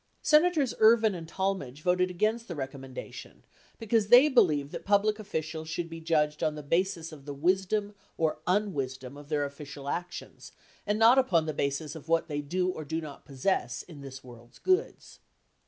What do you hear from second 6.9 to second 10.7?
of the wisdom or unwisdom of their official actions,